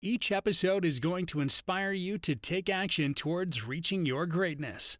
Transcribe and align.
Each 0.00 0.30
episode 0.30 0.84
is 0.84 1.00
going 1.00 1.26
to 1.26 1.40
inspire 1.40 1.90
you 1.90 2.18
to 2.18 2.36
take 2.36 2.70
action 2.70 3.14
towards 3.14 3.66
reaching 3.66 4.06
your 4.06 4.26
greatness. 4.26 4.96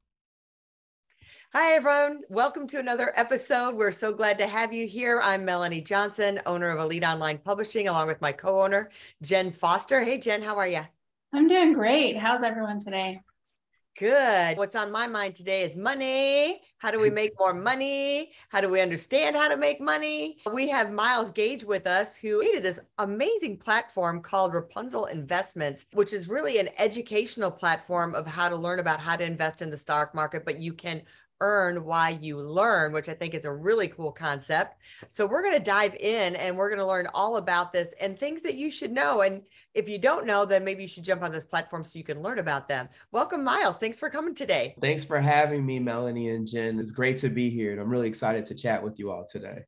Hi, 1.52 1.74
everyone. 1.74 2.22
Welcome 2.28 2.66
to 2.66 2.80
another 2.80 3.12
episode. 3.14 3.76
We're 3.76 3.92
so 3.92 4.12
glad 4.12 4.38
to 4.38 4.48
have 4.48 4.72
you 4.72 4.88
here. 4.88 5.20
I'm 5.22 5.44
Melanie 5.44 5.82
Johnson, 5.82 6.40
owner 6.46 6.70
of 6.70 6.80
Elite 6.80 7.04
Online 7.04 7.38
Publishing, 7.38 7.86
along 7.86 8.08
with 8.08 8.20
my 8.20 8.32
co 8.32 8.60
owner, 8.60 8.90
Jen 9.22 9.52
Foster. 9.52 10.00
Hey, 10.00 10.18
Jen, 10.18 10.42
how 10.42 10.56
are 10.56 10.66
you? 10.66 10.80
I'm 11.32 11.46
doing 11.46 11.74
great. 11.74 12.16
How's 12.16 12.42
everyone 12.42 12.80
today? 12.80 13.20
Good. 13.98 14.56
What's 14.58 14.76
on 14.76 14.92
my 14.92 15.08
mind 15.08 15.34
today 15.34 15.62
is 15.62 15.74
money. 15.74 16.60
How 16.78 16.92
do 16.92 17.00
we 17.00 17.10
make 17.10 17.32
more 17.36 17.52
money? 17.52 18.30
How 18.48 18.60
do 18.60 18.68
we 18.68 18.80
understand 18.80 19.34
how 19.34 19.48
to 19.48 19.56
make 19.56 19.80
money? 19.80 20.38
We 20.52 20.68
have 20.68 20.92
Miles 20.92 21.32
Gage 21.32 21.64
with 21.64 21.84
us, 21.88 22.16
who 22.16 22.38
created 22.38 22.62
this 22.62 22.78
amazing 22.98 23.56
platform 23.56 24.20
called 24.22 24.52
Rapunzl 24.52 25.10
Investments, 25.10 25.84
which 25.94 26.12
is 26.12 26.28
really 26.28 26.58
an 26.58 26.68
educational 26.78 27.50
platform 27.50 28.14
of 28.14 28.24
how 28.24 28.48
to 28.48 28.54
learn 28.54 28.78
about 28.78 29.00
how 29.00 29.16
to 29.16 29.24
invest 29.24 29.62
in 29.62 29.70
the 29.70 29.76
stock 29.76 30.14
market, 30.14 30.44
but 30.44 30.60
you 30.60 30.72
can 30.72 31.02
earn 31.40 31.84
why 31.84 32.18
you 32.20 32.36
learn, 32.36 32.92
which 32.92 33.08
I 33.08 33.14
think 33.14 33.34
is 33.34 33.44
a 33.44 33.52
really 33.52 33.88
cool 33.88 34.12
concept. 34.12 34.76
So 35.08 35.26
we're 35.26 35.42
going 35.42 35.54
to 35.54 35.60
dive 35.60 35.94
in 35.94 36.36
and 36.36 36.56
we're 36.56 36.68
going 36.68 36.80
to 36.80 36.86
learn 36.86 37.06
all 37.14 37.36
about 37.36 37.72
this 37.72 37.88
and 38.00 38.18
things 38.18 38.42
that 38.42 38.54
you 38.54 38.70
should 38.70 38.92
know. 38.92 39.22
And 39.22 39.42
if 39.74 39.88
you 39.88 39.98
don't 39.98 40.26
know, 40.26 40.44
then 40.44 40.64
maybe 40.64 40.82
you 40.82 40.88
should 40.88 41.04
jump 41.04 41.22
on 41.22 41.32
this 41.32 41.44
platform 41.44 41.84
so 41.84 41.98
you 41.98 42.04
can 42.04 42.22
learn 42.22 42.38
about 42.38 42.68
them. 42.68 42.88
Welcome, 43.12 43.44
Miles. 43.44 43.78
Thanks 43.78 43.98
for 43.98 44.10
coming 44.10 44.34
today. 44.34 44.74
Thanks 44.80 45.04
for 45.04 45.20
having 45.20 45.64
me, 45.64 45.78
Melanie 45.78 46.30
and 46.30 46.46
Jen. 46.46 46.78
It's 46.78 46.90
great 46.90 47.16
to 47.18 47.28
be 47.28 47.50
here. 47.50 47.72
And 47.72 47.80
I'm 47.80 47.88
really 47.88 48.08
excited 48.08 48.46
to 48.46 48.54
chat 48.54 48.82
with 48.82 48.98
you 48.98 49.10
all 49.10 49.26
today. 49.26 49.64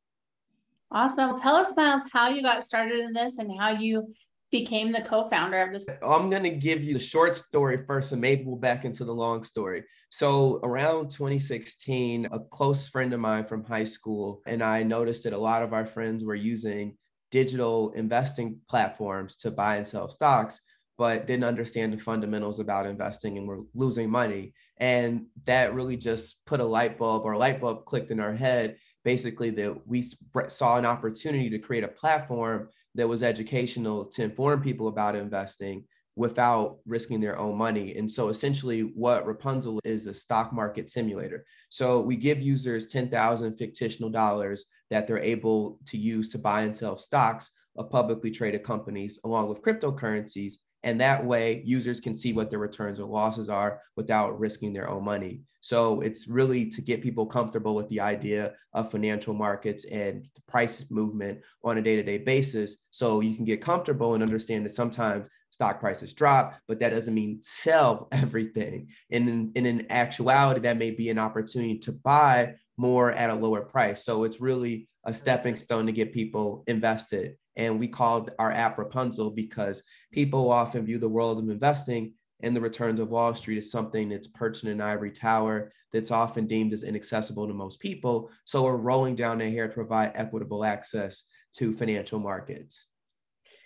Awesome. 0.91 1.39
Tell 1.39 1.55
us, 1.55 1.73
Miles, 1.77 2.03
how 2.11 2.27
you 2.29 2.41
got 2.41 2.65
started 2.65 2.99
in 2.99 3.13
this 3.13 3.37
and 3.37 3.49
how 3.57 3.69
you 3.69 4.13
became 4.51 4.91
the 4.91 5.01
co-founder 5.01 5.61
of 5.61 5.73
this? 5.73 5.87
I'm 6.03 6.29
going 6.29 6.43
to 6.43 6.49
give 6.49 6.83
you 6.83 6.93
the 6.93 6.99
short 6.99 7.35
story 7.35 7.83
first 7.85 8.11
and 8.11 8.21
maybe 8.21 8.43
we'll 8.43 8.57
back 8.57 8.85
into 8.85 9.05
the 9.05 9.13
long 9.13 9.43
story. 9.43 9.83
So 10.09 10.59
around 10.63 11.09
2016, 11.09 12.27
a 12.31 12.39
close 12.39 12.87
friend 12.87 13.13
of 13.13 13.19
mine 13.19 13.45
from 13.45 13.63
high 13.63 13.85
school 13.85 14.41
and 14.45 14.61
I 14.61 14.83
noticed 14.83 15.23
that 15.23 15.33
a 15.33 15.37
lot 15.37 15.63
of 15.63 15.73
our 15.73 15.85
friends 15.85 16.23
were 16.23 16.35
using 16.35 16.97
digital 17.31 17.91
investing 17.91 18.59
platforms 18.69 19.37
to 19.37 19.51
buy 19.51 19.77
and 19.77 19.87
sell 19.87 20.09
stocks 20.09 20.61
but 21.01 21.25
didn't 21.25 21.45
understand 21.45 21.91
the 21.91 21.97
fundamentals 21.97 22.59
about 22.59 22.85
investing 22.85 23.35
and 23.35 23.47
were 23.47 23.61
losing 23.73 24.07
money. 24.07 24.53
And 24.77 25.25
that 25.45 25.73
really 25.73 25.97
just 25.97 26.45
put 26.45 26.59
a 26.59 26.63
light 26.63 26.99
bulb 26.99 27.23
or 27.23 27.31
a 27.31 27.39
light 27.39 27.59
bulb 27.59 27.85
clicked 27.85 28.11
in 28.11 28.19
our 28.19 28.35
head, 28.35 28.77
basically, 29.03 29.49
that 29.49 29.87
we 29.87 30.07
saw 30.47 30.77
an 30.77 30.85
opportunity 30.85 31.49
to 31.49 31.57
create 31.57 31.83
a 31.83 31.87
platform 31.87 32.69
that 32.95 33.07
was 33.07 33.23
educational 33.23 34.05
to 34.05 34.23
inform 34.23 34.61
people 34.61 34.87
about 34.87 35.15
investing 35.15 35.85
without 36.15 36.79
risking 36.85 37.21
their 37.21 37.39
own 37.39 37.57
money. 37.57 37.95
And 37.95 38.11
so 38.11 38.29
essentially 38.29 38.81
what 38.81 39.25
Rapunzl 39.25 39.79
is 39.85 40.07
a 40.07 40.13
stock 40.13 40.51
market 40.51 40.89
simulator. 40.89 41.45
So 41.69 42.01
we 42.01 42.15
give 42.17 42.41
users 42.41 42.87
10,000 42.87 43.55
fictional 43.55 44.09
dollars 44.09 44.65
that 44.89 45.07
they're 45.07 45.19
able 45.19 45.79
to 45.87 45.97
use 45.97 46.27
to 46.29 46.37
buy 46.37 46.63
and 46.63 46.75
sell 46.75 46.97
stocks 46.97 47.49
of 47.77 47.89
publicly 47.89 48.29
traded 48.29 48.63
companies 48.63 49.19
along 49.23 49.47
with 49.47 49.61
cryptocurrencies. 49.61 50.55
And 50.83 50.99
that 50.99 51.23
way 51.23 51.61
users 51.65 51.99
can 51.99 52.17
see 52.17 52.33
what 52.33 52.49
their 52.49 52.59
returns 52.59 52.99
or 52.99 53.05
losses 53.05 53.49
are 53.49 53.79
without 53.95 54.39
risking 54.39 54.73
their 54.73 54.89
own 54.89 55.03
money. 55.03 55.41
So 55.61 56.01
it's 56.01 56.27
really 56.27 56.67
to 56.69 56.81
get 56.81 57.03
people 57.03 57.25
comfortable 57.25 57.75
with 57.75 57.87
the 57.89 57.99
idea 57.99 58.53
of 58.73 58.91
financial 58.91 59.33
markets 59.33 59.85
and 59.85 60.27
the 60.33 60.41
price 60.47 60.85
movement 60.89 61.41
on 61.63 61.77
a 61.77 61.81
day-to-day 61.81 62.19
basis. 62.19 62.87
So 62.89 63.21
you 63.21 63.35
can 63.35 63.45
get 63.45 63.61
comfortable 63.61 64.15
and 64.15 64.23
understand 64.23 64.65
that 64.65 64.71
sometimes 64.71 65.29
stock 65.51 65.79
prices 65.79 66.13
drop, 66.13 66.55
but 66.67 66.79
that 66.79 66.89
doesn't 66.89 67.13
mean 67.13 67.39
sell 67.41 68.07
everything. 68.11 68.87
And 69.11 69.29
in, 69.29 69.51
and 69.55 69.67
in 69.67 69.91
actuality, 69.91 70.61
that 70.61 70.77
may 70.77 70.91
be 70.91 71.09
an 71.09 71.19
opportunity 71.19 71.77
to 71.79 71.91
buy 71.91 72.55
more 72.77 73.11
at 73.11 73.29
a 73.29 73.35
lower 73.35 73.61
price. 73.61 74.03
So 74.03 74.23
it's 74.23 74.41
really 74.41 74.89
a 75.05 75.13
stepping 75.13 75.55
stone 75.55 75.85
to 75.85 75.91
get 75.91 76.13
people 76.13 76.63
invested. 76.65 77.35
And 77.55 77.79
we 77.79 77.87
called 77.87 78.31
our 78.39 78.51
app 78.51 78.77
Rapunzl 78.77 79.35
because 79.35 79.83
people 80.11 80.51
often 80.51 80.85
view 80.85 80.97
the 80.97 81.09
world 81.09 81.39
of 81.39 81.49
investing 81.49 82.13
and 82.43 82.55
the 82.55 82.61
returns 82.61 82.99
of 82.99 83.09
Wall 83.09 83.35
Street 83.35 83.57
is 83.57 83.71
something 83.71 84.09
that's 84.09 84.27
perched 84.27 84.63
in 84.63 84.69
an 84.69 84.81
ivory 84.81 85.11
tower 85.11 85.71
that's 85.91 86.11
often 86.11 86.47
deemed 86.47 86.73
as 86.73 86.83
inaccessible 86.83 87.47
to 87.47 87.53
most 87.53 87.79
people. 87.79 88.31
So 88.45 88.63
we're 88.63 88.77
rolling 88.77 89.15
down 89.15 89.37
their 89.37 89.51
hair 89.51 89.67
to 89.67 89.73
provide 89.73 90.13
equitable 90.15 90.65
access 90.65 91.23
to 91.55 91.71
financial 91.71 92.19
markets. 92.19 92.87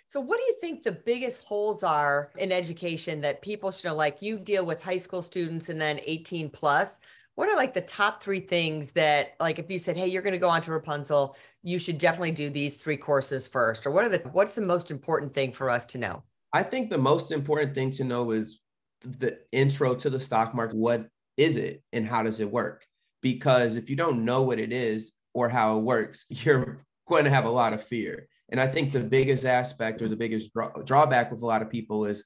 So, 0.08 0.20
what 0.20 0.38
do 0.38 0.44
you 0.44 0.56
think 0.60 0.82
the 0.82 0.92
biggest 0.92 1.44
holes 1.44 1.82
are 1.82 2.30
in 2.38 2.52
education 2.52 3.20
that 3.22 3.42
people 3.42 3.72
should 3.72 3.88
know? 3.88 3.96
Like, 3.96 4.22
you 4.22 4.38
deal 4.38 4.64
with 4.64 4.82
high 4.82 4.98
school 4.98 5.20
students 5.20 5.68
and 5.68 5.80
then 5.80 6.00
18 6.04 6.48
plus. 6.50 7.00
What 7.36 7.48
are 7.48 7.56
like 7.56 7.74
the 7.74 7.82
top 7.82 8.22
three 8.22 8.40
things 8.40 8.92
that, 8.92 9.34
like, 9.40 9.58
if 9.58 9.70
you 9.70 9.78
said, 9.78 9.96
"Hey, 9.96 10.08
you're 10.08 10.22
going 10.22 10.32
to 10.32 10.38
go 10.38 10.48
on 10.48 10.62
to 10.62 10.72
Rapunzl, 10.72 11.36
you 11.62 11.78
should 11.78 11.98
definitely 11.98 12.32
do 12.32 12.50
these 12.50 12.76
three 12.76 12.96
courses 12.96 13.46
first 13.46 13.86
or 13.86 13.90
what 13.90 14.04
are 14.04 14.08
the 14.08 14.18
what's 14.32 14.54
the 14.54 14.62
most 14.62 14.90
important 14.90 15.32
thing 15.32 15.52
for 15.52 15.70
us 15.70 15.86
to 15.86 15.98
know? 15.98 16.22
I 16.52 16.62
think 16.62 16.90
the 16.90 16.98
most 16.98 17.32
important 17.32 17.74
thing 17.74 17.90
to 17.92 18.04
know 18.04 18.30
is 18.30 18.60
the 19.02 19.38
intro 19.52 19.94
to 19.94 20.10
the 20.10 20.18
stock 20.18 20.54
market. 20.54 20.76
What 20.76 21.08
is 21.36 21.56
it 21.56 21.82
and 21.92 22.06
how 22.06 22.22
does 22.22 22.40
it 22.40 22.50
work? 22.50 22.86
Because 23.22 23.76
if 23.76 23.90
you 23.90 23.96
don't 23.96 24.24
know 24.24 24.42
what 24.42 24.58
it 24.58 24.72
is 24.72 25.12
or 25.34 25.48
how 25.48 25.76
it 25.76 25.82
works, 25.82 26.24
you're 26.30 26.84
going 27.08 27.24
to 27.24 27.30
have 27.30 27.44
a 27.44 27.50
lot 27.50 27.72
of 27.72 27.82
fear. 27.82 28.26
And 28.48 28.60
I 28.60 28.66
think 28.66 28.92
the 28.92 29.00
biggest 29.00 29.44
aspect 29.44 30.00
or 30.00 30.08
the 30.08 30.16
biggest 30.16 30.52
draw, 30.52 30.68
drawback 30.84 31.30
with 31.30 31.42
a 31.42 31.46
lot 31.46 31.62
of 31.62 31.70
people 31.70 32.06
is 32.06 32.24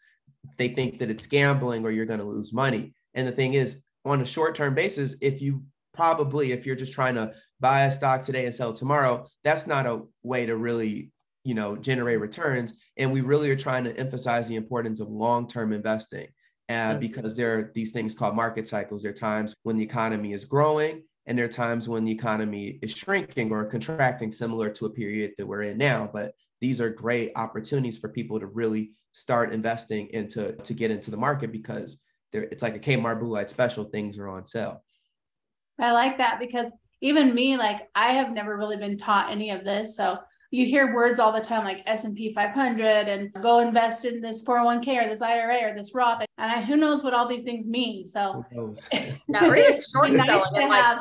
they 0.58 0.68
think 0.68 0.98
that 0.98 1.10
it's 1.10 1.26
gambling 1.26 1.84
or 1.84 1.90
you're 1.90 2.06
going 2.06 2.20
to 2.20 2.24
lose 2.24 2.52
money. 2.52 2.94
And 3.14 3.26
the 3.26 3.32
thing 3.32 3.54
is, 3.54 3.82
on 4.04 4.20
a 4.22 4.26
short 4.26 4.54
term 4.54 4.74
basis, 4.74 5.16
if 5.20 5.40
you 5.40 5.62
probably, 5.92 6.52
if 6.52 6.66
you're 6.66 6.76
just 6.76 6.92
trying 6.92 7.14
to 7.16 7.32
buy 7.60 7.82
a 7.82 7.90
stock 7.90 8.22
today 8.22 8.46
and 8.46 8.54
sell 8.54 8.72
tomorrow, 8.72 9.26
that's 9.44 9.66
not 9.66 9.86
a 9.86 10.02
way 10.22 10.46
to 10.46 10.56
really 10.56 11.12
you 11.42 11.54
know 11.54 11.74
generate 11.74 12.20
returns 12.20 12.74
and 12.98 13.10
we 13.10 13.22
really 13.22 13.50
are 13.50 13.56
trying 13.56 13.82
to 13.82 13.96
emphasize 13.96 14.46
the 14.46 14.56
importance 14.56 15.00
of 15.00 15.08
long-term 15.08 15.72
investing 15.72 16.28
uh, 16.70 16.94
because 16.96 17.36
there 17.36 17.58
are 17.58 17.72
these 17.74 17.90
things 17.90 18.14
called 18.14 18.36
market 18.36 18.68
cycles. 18.68 19.02
There 19.02 19.10
are 19.10 19.14
times 19.14 19.54
when 19.64 19.76
the 19.76 19.82
economy 19.82 20.32
is 20.32 20.44
growing, 20.44 21.02
and 21.26 21.36
there 21.36 21.44
are 21.44 21.48
times 21.48 21.88
when 21.88 22.04
the 22.04 22.12
economy 22.12 22.78
is 22.80 22.92
shrinking 22.92 23.50
or 23.50 23.64
contracting, 23.64 24.30
similar 24.30 24.70
to 24.70 24.86
a 24.86 24.90
period 24.90 25.32
that 25.36 25.46
we're 25.46 25.62
in 25.62 25.78
now. 25.78 26.08
But 26.12 26.32
these 26.60 26.80
are 26.80 26.88
great 26.88 27.32
opportunities 27.34 27.98
for 27.98 28.08
people 28.08 28.38
to 28.38 28.46
really 28.46 28.92
start 29.12 29.52
investing 29.52 30.06
into 30.10 30.52
to 30.52 30.74
get 30.74 30.92
into 30.92 31.10
the 31.10 31.16
market 31.16 31.50
because 31.50 32.00
it's 32.32 32.62
like 32.62 32.76
a 32.76 32.78
Kmart 32.78 33.20
Blue 33.20 33.30
Light 33.30 33.50
special. 33.50 33.84
Things 33.84 34.18
are 34.18 34.28
on 34.28 34.46
sale. 34.46 34.82
I 35.78 35.92
like 35.92 36.18
that 36.18 36.38
because 36.38 36.70
even 37.00 37.34
me, 37.34 37.56
like 37.56 37.88
I 37.94 38.12
have 38.12 38.32
never 38.32 38.56
really 38.56 38.76
been 38.76 38.98
taught 38.98 39.30
any 39.30 39.50
of 39.50 39.64
this. 39.64 39.96
So 39.96 40.18
you 40.50 40.66
hear 40.66 40.94
words 40.94 41.20
all 41.20 41.32
the 41.32 41.40
time 41.40 41.64
like 41.64 41.82
S&P 41.86 42.32
500 42.32 43.08
and 43.08 43.32
go 43.40 43.60
invest 43.60 44.04
in 44.04 44.20
this 44.20 44.42
401k 44.42 45.04
or 45.04 45.08
this 45.08 45.22
IRA 45.22 45.70
or 45.70 45.74
this 45.74 45.94
Roth. 45.94 46.24
And 46.38 46.52
I, 46.52 46.60
who 46.60 46.76
knows 46.76 47.02
what 47.02 47.14
all 47.14 47.28
these 47.28 47.44
things 47.44 47.68
mean. 47.68 48.06
So 48.06 48.44
not 49.28 49.42
really 49.42 49.80
short 49.94 50.10
nice 50.10 50.26
selling. 50.26 50.70
To 50.70 50.74
have 50.74 50.98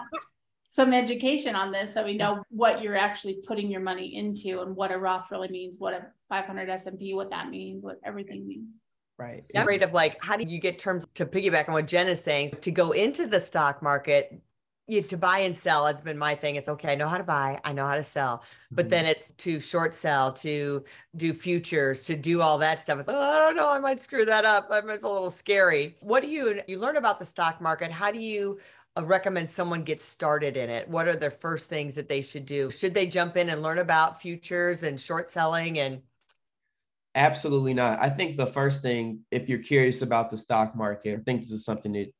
some 0.69 0.93
education 0.93 1.55
on 1.55 1.71
this 1.71 1.95
so 1.95 2.05
we 2.05 2.15
know 2.15 2.43
what 2.49 2.83
you're 2.83 2.95
actually 2.95 3.39
putting 3.47 3.71
your 3.71 3.81
money 3.81 4.15
into 4.15 4.61
and 4.61 4.75
what 4.75 4.91
a 4.91 4.97
Roth 4.97 5.25
really 5.31 5.49
means, 5.49 5.77
what 5.79 5.93
a 5.95 6.05
500 6.29 6.69
S&P, 6.69 7.15
what 7.15 7.31
that 7.31 7.49
means, 7.49 7.83
what 7.83 7.97
everything 8.05 8.47
means. 8.47 8.75
Right. 9.19 9.45
Yeah. 9.53 9.63
Afraid 9.63 9.83
of 9.83 9.91
like, 9.91 10.17
how 10.23 10.37
do 10.37 10.45
you 10.45 10.59
get 10.59 10.79
terms 10.79 11.05
to 11.15 11.25
piggyback 11.25 11.67
on 11.67 11.73
what 11.73 11.87
Jen 11.87 12.07
is 12.07 12.23
saying? 12.23 12.51
To 12.61 12.71
go 12.71 12.93
into 12.93 13.27
the 13.27 13.41
stock 13.41 13.81
market, 13.83 14.41
you 14.87 15.01
to 15.03 15.17
buy 15.17 15.39
and 15.39 15.53
sell 15.53 15.85
has 15.85 15.99
been 15.99 16.17
my 16.17 16.33
thing. 16.33 16.55
It's 16.55 16.69
okay. 16.69 16.93
I 16.93 16.95
know 16.95 17.09
how 17.09 17.17
to 17.17 17.23
buy. 17.23 17.59
I 17.65 17.73
know 17.73 17.85
how 17.85 17.95
to 17.95 18.03
sell. 18.03 18.43
But 18.71 18.85
mm-hmm. 18.85 18.89
then 18.91 19.05
it's 19.05 19.31
to 19.39 19.59
short 19.59 19.93
sell, 19.93 20.31
to 20.33 20.83
do 21.17 21.33
futures, 21.33 22.03
to 22.03 22.15
do 22.15 22.41
all 22.41 22.57
that 22.59 22.81
stuff. 22.81 22.97
It's 22.97 23.07
like, 23.09 23.17
oh, 23.17 23.21
I 23.21 23.37
don't 23.39 23.57
know. 23.57 23.69
I 23.69 23.79
might 23.79 23.99
screw 23.99 24.23
that 24.23 24.45
up. 24.45 24.69
It's 24.71 25.03
a 25.03 25.07
little 25.07 25.31
scary. 25.31 25.97
What 25.99 26.23
do 26.23 26.29
you 26.29 26.61
you 26.67 26.79
learn 26.79 26.95
about 26.95 27.19
the 27.19 27.25
stock 27.25 27.59
market? 27.59 27.91
How 27.91 28.11
do 28.11 28.19
you 28.19 28.57
uh, 28.97 29.05
recommend 29.05 29.49
someone 29.49 29.83
get 29.83 30.01
started 30.01 30.55
in 30.55 30.69
it? 30.69 30.87
What 30.87 31.09
are 31.09 31.15
the 31.15 31.29
first 31.29 31.69
things 31.69 31.93
that 31.95 32.07
they 32.07 32.21
should 32.21 32.45
do? 32.45 32.71
Should 32.71 32.93
they 32.93 33.05
jump 33.05 33.35
in 33.35 33.49
and 33.49 33.61
learn 33.61 33.79
about 33.79 34.21
futures 34.21 34.83
and 34.83 34.99
short 34.99 35.27
selling 35.27 35.77
and 35.77 36.01
Absolutely 37.19 37.73
not. 37.73 37.99
I 38.01 38.07
think 38.07 38.37
the 38.37 38.47
first 38.47 38.81
thing, 38.81 39.19
if 39.29 39.49
you're 39.49 39.59
curious 39.59 40.01
about 40.01 40.29
the 40.29 40.37
stock 40.37 40.73
market, 40.73 41.19
I 41.19 41.21
think 41.21 41.41
this 41.41 41.51
is 41.51 41.65
something 41.65 41.91
that 41.91 42.13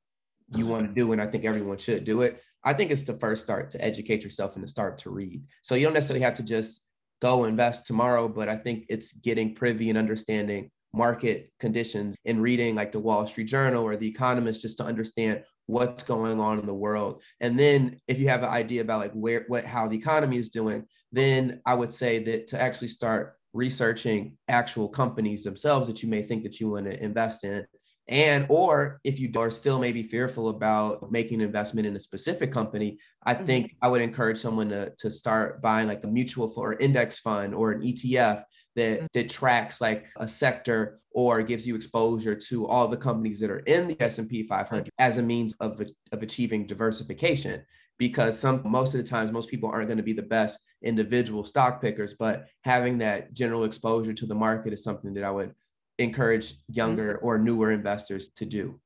you 0.54 0.66
want 0.66 0.88
to 0.88 0.94
do, 0.94 1.14
and 1.14 1.22
I 1.22 1.26
think 1.26 1.46
everyone 1.46 1.78
should 1.78 2.04
do 2.04 2.22
it. 2.22 2.44
I 2.66 2.74
think 2.74 2.92
it's 2.92 3.04
to 3.04 3.14
first 3.14 3.42
start 3.42 3.70
to 3.72 3.82
educate 3.84 4.26
yourself 4.26 4.58
and 4.58 4.66
to 4.66 4.70
start 4.70 4.98
to 5.00 5.10
read. 5.10 5.42
So 5.62 5.76
you 5.76 5.86
don't 5.86 5.94
necessarily 5.94 6.26
have 6.26 6.36
to 6.36 6.44
just 6.44 6.86
go 7.22 7.46
invest 7.46 7.88
tomorrow, 7.88 8.28
but 8.28 8.50
I 8.50 8.58
think 8.58 8.88
it's 8.90 9.14
getting 9.14 9.56
privy 9.56 9.88
and 9.88 9.98
understanding 9.98 10.70
market 10.94 11.50
conditions 11.62 12.18
and 12.26 12.42
reading 12.42 12.76
like 12.76 12.92
the 12.92 13.00
Wall 13.00 13.26
Street 13.26 13.48
Journal 13.48 13.86
or 13.86 13.96
the 13.96 14.08
Economist 14.08 14.64
just 14.64 14.80
to 14.80 14.84
understand 14.84 15.44
what's 15.68 16.04
going 16.04 16.42
on 16.42 16.60
in 16.60 16.66
the 16.66 16.74
world. 16.74 17.22
And 17.40 17.58
then 17.58 18.02
if 18.10 18.20
you 18.20 18.28
have 18.28 18.44
an 18.44 18.50
idea 18.50 18.82
about 18.82 19.00
like 19.00 19.14
where 19.14 19.46
what 19.48 19.64
how 19.64 19.88
the 19.88 19.98
economy 19.98 20.38
is 20.38 20.50
doing, 20.50 20.86
then 21.14 21.62
I 21.66 21.74
would 21.76 21.94
say 21.94 22.20
that 22.24 22.48
to 22.48 22.62
actually 22.62 22.90
start 22.90 23.39
researching 23.54 24.38
actual 24.48 24.88
companies 24.88 25.44
themselves 25.44 25.88
that 25.88 26.04
you 26.04 26.10
may 26.10 26.22
think 26.22 26.44
that 26.44 26.60
you 26.60 26.70
want 26.70 26.86
to 26.86 27.04
invest 27.04 27.44
in 27.44 27.66
and 28.08 28.46
or 28.50 29.00
if 29.04 29.20
you 29.20 29.32
are 29.38 29.52
still 29.52 29.80
maybe 29.80 30.02
fearful 30.02 30.50
about 30.50 31.12
making 31.12 31.42
an 31.42 31.46
investment 31.46 31.88
in 31.88 31.96
a 31.96 32.00
specific 32.00 32.52
company 32.52 32.98
i 33.24 33.34
mm-hmm. 33.34 33.46
think 33.46 33.76
i 33.82 33.88
would 33.88 34.02
encourage 34.02 34.38
someone 34.38 34.70
to, 34.70 34.92
to 34.98 35.10
start 35.10 35.62
buying 35.62 35.88
like 35.88 36.04
a 36.04 36.08
mutual 36.08 36.50
fund 36.50 36.66
or 36.66 36.74
index 36.74 37.20
fund 37.20 37.54
or 37.54 37.72
an 37.72 37.82
etf 37.82 38.44
that 38.80 38.98
mm-hmm. 38.98 39.06
that 39.14 39.30
tracks 39.30 39.80
like 39.82 40.08
a 40.18 40.28
sector 40.28 41.00
or 41.12 41.42
gives 41.42 41.68
you 41.68 41.76
exposure 41.76 42.36
to 42.36 42.68
all 42.68 42.88
the 42.88 42.98
companies 42.98 43.40
that 43.40 43.50
are 43.50 43.60
in 43.60 43.88
the 43.88 44.02
s&p 44.02 44.44
500 44.44 44.90
as 45.00 45.18
a 45.18 45.24
means 45.24 45.54
of, 45.60 45.82
of 46.12 46.24
achieving 46.24 46.68
diversification 46.68 47.64
because 47.98 48.38
some 48.38 48.62
most 48.64 48.94
of 48.94 49.02
the 49.02 49.08
times 49.08 49.32
most 49.32 49.50
people 49.50 49.70
aren't 49.70 49.88
going 49.88 49.98
to 49.98 50.04
be 50.04 50.14
the 50.14 50.22
best 50.22 50.60
individual 50.84 51.44
stock 51.44 51.82
pickers 51.82 52.16
but 52.18 52.46
having 52.64 52.98
that 52.98 53.34
general 53.34 53.64
exposure 53.64 54.14
to 54.14 54.26
the 54.26 54.36
market 54.36 54.72
is 54.72 54.84
something 54.84 55.14
that 55.14 55.24
i 55.24 55.32
would 55.32 55.54
encourage 56.00 56.54
younger 56.70 57.18
or 57.18 57.38
newer 57.38 57.72
investors 57.72 58.30
to 58.30 58.46
do. 58.46 58.80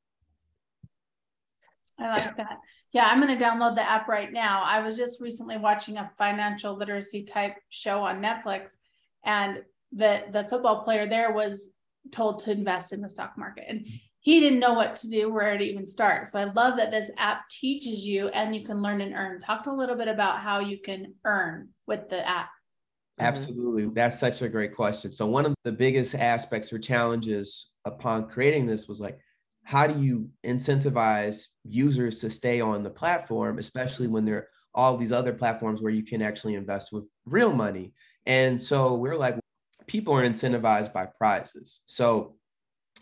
I 1.99 2.09
like 2.09 2.35
that. 2.37 2.57
Yeah, 2.91 3.07
I'm 3.07 3.21
going 3.21 3.37
to 3.37 3.43
download 3.43 3.75
the 3.75 3.89
app 3.89 4.07
right 4.07 4.31
now. 4.31 4.63
I 4.65 4.79
was 4.81 4.97
just 4.97 5.21
recently 5.21 5.57
watching 5.57 5.97
a 5.97 6.11
financial 6.17 6.75
literacy 6.75 7.23
type 7.23 7.55
show 7.69 8.01
on 8.01 8.21
Netflix, 8.21 8.69
and 9.23 9.63
the 9.95 10.23
the 10.31 10.43
football 10.45 10.83
player 10.83 11.05
there 11.07 11.31
was 11.31 11.69
told 12.11 12.43
to 12.43 12.51
invest 12.51 12.93
in 12.93 13.01
the 13.01 13.09
stock 13.09 13.33
market, 13.37 13.65
and 13.67 13.85
he 14.19 14.39
didn't 14.39 14.59
know 14.59 14.73
what 14.73 14.95
to 14.97 15.09
do, 15.09 15.31
where 15.31 15.57
to 15.57 15.63
even 15.63 15.85
start. 15.85 16.27
So 16.27 16.39
I 16.39 16.45
love 16.45 16.77
that 16.77 16.91
this 16.91 17.11
app 17.17 17.47
teaches 17.49 18.07
you, 18.07 18.29
and 18.29 18.55
you 18.55 18.65
can 18.65 18.81
learn 18.81 19.01
and 19.01 19.13
earn. 19.13 19.41
Talk 19.41 19.65
a 19.65 19.71
little 19.71 19.95
bit 19.95 20.07
about 20.07 20.39
how 20.39 20.59
you 20.59 20.79
can 20.79 21.13
earn 21.25 21.69
with 21.87 22.07
the 22.07 22.27
app. 22.27 22.49
Mm-hmm. 23.19 23.25
Absolutely. 23.25 23.85
That's 23.87 24.19
such 24.19 24.41
a 24.41 24.49
great 24.49 24.73
question. 24.73 25.11
So, 25.11 25.25
one 25.27 25.45
of 25.45 25.53
the 25.63 25.71
biggest 25.71 26.15
aspects 26.15 26.71
or 26.71 26.79
challenges 26.79 27.71
upon 27.85 28.29
creating 28.29 28.65
this 28.65 28.87
was 28.87 28.99
like, 28.99 29.19
how 29.63 29.87
do 29.87 30.01
you 30.01 30.29
incentivize 30.45 31.43
users 31.63 32.19
to 32.21 32.29
stay 32.29 32.59
on 32.61 32.81
the 32.81 32.89
platform, 32.89 33.59
especially 33.59 34.07
when 34.07 34.25
there 34.25 34.37
are 34.37 34.47
all 34.73 34.97
these 34.97 35.11
other 35.11 35.33
platforms 35.33 35.81
where 35.81 35.93
you 35.93 36.03
can 36.03 36.21
actually 36.21 36.55
invest 36.55 36.91
with 36.91 37.03
real 37.25 37.53
money? 37.53 37.93
And 38.25 38.61
so 38.61 38.95
we're 38.95 39.17
like, 39.17 39.37
people 39.87 40.13
are 40.13 40.27
incentivized 40.27 40.93
by 40.93 41.05
prizes. 41.05 41.81
So, 41.85 42.35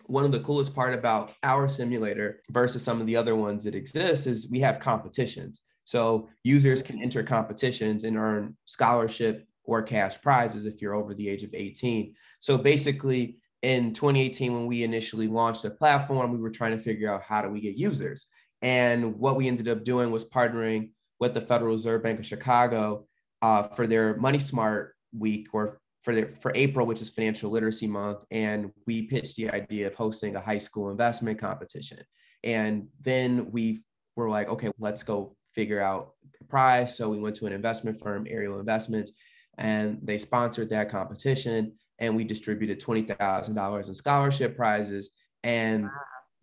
one 0.08 0.26
of 0.26 0.32
the 0.32 0.40
coolest 0.40 0.76
part 0.76 0.94
about 0.94 1.34
our 1.44 1.68
simulator 1.68 2.42
versus 2.50 2.84
some 2.84 3.00
of 3.00 3.08
the 3.08 3.16
other 3.16 3.36
ones 3.36 3.64
that 3.64 3.76
exist 3.76 4.28
is 4.28 4.50
we 4.50 4.60
have 4.60 4.80
competitions. 4.80 5.62
So 5.84 6.30
users 6.44 6.82
can 6.82 7.02
enter 7.02 7.24
competitions 7.24 8.04
and 8.04 8.18
earn 8.18 8.56
scholarship 8.66 9.46
or 9.64 9.82
cash 9.82 10.22
prizes 10.22 10.66
if 10.66 10.82
you're 10.82 10.96
over 10.96 11.14
the 11.14 11.30
age 11.30 11.44
of 11.44 11.54
18. 11.54 12.16
So 12.40 12.58
basically, 12.58 13.38
in 13.62 13.94
2018, 13.94 14.54
when 14.54 14.66
we 14.66 14.84
initially 14.84 15.28
launched 15.28 15.64
the 15.64 15.70
platform, 15.70 16.32
we 16.32 16.40
were 16.40 16.50
trying 16.50 16.76
to 16.78 16.84
figure 16.84 17.12
out 17.12 17.22
how 17.22 17.42
do 17.42 17.50
we 17.50 17.62
get 17.62 17.78
users. 17.78 18.26
And 18.62 19.18
what 19.20 19.36
we 19.36 19.48
ended 19.48 19.68
up 19.68 19.84
doing 19.84 20.12
was 20.12 20.28
partnering 20.28 20.92
with 21.20 21.34
the 21.34 21.42
Federal 21.42 21.74
Reserve 21.74 22.04
Bank 22.04 22.20
of 22.20 22.26
Chicago 22.26 23.06
uh, 23.42 23.64
for 23.64 23.86
their 23.86 24.18
Money 24.18 24.40
Smart 24.40 24.96
Week 25.14 25.50
or 25.54 25.81
for 26.02 26.16
their, 26.16 26.30
for 26.40 26.52
April, 26.56 26.86
which 26.86 27.02
is 27.02 27.10
Financial 27.10 27.50
Literacy 27.50 27.88
Month. 27.88 28.26
And 28.32 28.72
we 28.88 29.04
pitched 29.04 29.36
the 29.36 29.50
idea 29.52 29.88
of 29.88 29.94
hosting 29.94 30.36
a 30.36 30.42
high 30.42 30.58
school 30.58 30.90
investment 30.90 31.40
competition. 31.40 32.00
And 32.44 32.88
then 33.00 33.52
we 33.52 33.84
were 34.16 34.30
like, 34.30 34.50
okay, 34.50 34.72
let's 34.80 35.04
go 35.04 35.36
figure 35.54 35.80
out 35.80 36.14
a 36.40 36.44
prize. 36.46 36.98
So 36.98 37.10
we 37.10 37.20
went 37.20 37.36
to 37.38 37.46
an 37.46 37.54
investment 37.54 38.00
firm, 38.00 38.26
Ariel 38.30 38.60
Investments, 38.60 39.12
and 39.58 40.00
they 40.02 40.18
sponsored 40.18 40.70
that 40.70 40.90
competition 40.90 41.74
and 42.00 42.16
we 42.16 42.24
distributed 42.24 42.82
$20,000 42.82 43.88
in 43.88 43.96
scholarship 43.96 44.56
prizes 44.56 45.12
and 45.44 45.88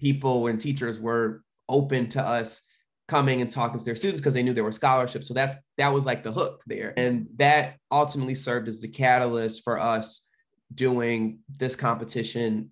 people 0.01 0.47
and 0.47 0.61
teachers 0.61 1.01
were 1.01 1.43
open 1.69 2.09
to 2.09 2.23
us 2.23 2.63
coming 3.09 3.41
and 3.41 3.51
talking 3.51 3.79
to 3.79 3.85
their 3.85 3.97
students 3.97 4.21
because 4.21 4.35
they 4.35 4.43
knew 4.43 4.53
there 4.53 4.65
were 4.65 4.73
scholarships 4.73 5.27
so 5.27 5.35
that's 5.35 5.57
that 5.77 5.93
was 5.93 6.07
like 6.07 6.23
the 6.23 6.33
hook 6.33 6.63
there 6.67 6.93
and 6.97 7.27
that 7.37 7.77
ultimately 7.91 8.35
served 8.35 8.69
as 8.69 8.81
the 8.81 8.89
catalyst 8.89 9.65
for 9.65 9.79
us 9.79 10.29
doing 10.75 11.39
this 11.57 11.75
competition 11.75 12.71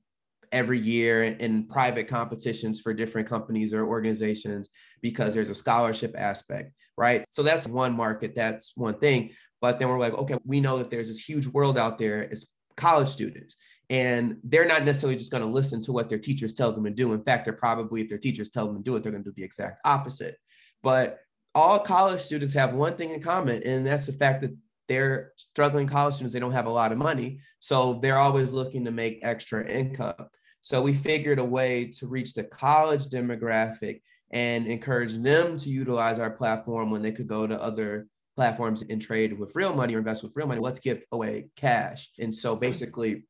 every 0.53 0.79
year 0.79 1.25
in 1.25 1.67
private 1.67 2.07
competitions 2.07 2.81
for 2.81 2.95
different 2.95 3.27
companies 3.27 3.73
or 3.73 3.87
organizations 3.87 4.69
because 5.03 5.35
there's 5.35 5.51
a 5.51 5.55
scholarship 5.55 6.15
aspect 6.17 6.73
right 6.97 7.27
so 7.31 7.43
that's 7.43 7.67
one 7.67 7.97
market 7.97 8.35
that's 8.35 8.77
one 8.77 8.99
thing 8.99 9.31
but 9.61 9.79
then 9.79 9.89
we're 9.89 9.99
like, 9.99 10.15
okay, 10.15 10.37
we 10.45 10.61
know 10.61 10.79
that 10.79 10.91
there's 10.91 11.09
this 11.09 11.19
huge 11.19 11.47
world 11.47 11.79
out 11.79 11.99
there. 11.99 12.21
It's 12.21 12.53
college 12.77 13.09
students. 13.09 13.57
And 13.89 14.39
they're 14.43 14.67
not 14.67 14.85
necessarily 14.85 15.17
just 15.17 15.31
going 15.31 15.43
to 15.43 15.49
listen 15.49 15.81
to 15.83 15.93
what 15.93 16.09
their 16.09 16.19
teachers 16.19 16.53
tell 16.53 16.73
them 16.73 16.85
to 16.85 16.91
do. 16.91 17.13
In 17.13 17.23
fact, 17.23 17.45
they're 17.45 17.55
probably, 17.55 18.01
if 18.01 18.09
their 18.09 18.19
teachers 18.19 18.51
tell 18.51 18.67
them 18.67 18.77
to 18.77 18.83
do 18.83 18.97
it, 18.97 19.03
they're 19.03 19.13
going 19.13 19.23
to 19.23 19.31
do 19.31 19.35
the 19.37 19.45
exact 19.45 19.81
opposite. 19.85 20.37
But 20.83 21.21
all 21.55 21.79
college 21.79 22.21
students 22.21 22.53
have 22.55 22.75
one 22.75 22.97
thing 22.97 23.11
in 23.11 23.23
common, 23.23 23.63
and 23.63 23.87
that's 23.87 24.07
the 24.07 24.13
fact 24.13 24.43
that 24.43 24.55
they're 24.89 25.33
struggling 25.37 25.87
college 25.87 26.15
students. 26.15 26.35
They 26.35 26.41
don't 26.41 26.53
have 26.53 26.67
a 26.67 26.71
lot 26.71 26.93
of 26.93 26.99
money. 26.99 27.41
So 27.61 27.95
they're 28.03 28.19
always 28.19 28.53
looking 28.53 28.85
to 28.85 28.91
make 28.91 29.21
extra 29.23 29.67
income. 29.69 30.29
So 30.61 30.83
we 30.83 30.93
figured 30.93 31.39
a 31.39 31.45
way 31.45 31.87
to 31.99 32.07
reach 32.07 32.35
the 32.35 32.45
college 32.45 33.07
demographic 33.07 34.03
and 34.33 34.67
encourage 34.67 35.17
them 35.17 35.57
to 35.59 35.69
utilize 35.69 36.19
our 36.19 36.31
platform 36.31 36.91
when 36.91 37.03
they 37.03 37.13
could 37.13 37.29
go 37.29 37.47
to 37.47 37.61
other 37.63 38.09
platforms 38.35 38.83
and 38.91 39.01
trade 39.01 39.39
with 39.39 39.55
real 39.55 39.75
money 39.75 39.95
or 39.95 39.99
invest 39.99 40.23
with 40.23 40.33
real 40.35 40.47
money. 40.47 40.61
Let's 40.61 40.81
give 40.81 41.03
away 41.13 41.49
cash. 41.57 42.11
And 42.19 42.35
so 42.35 42.55
basically, 42.55 43.25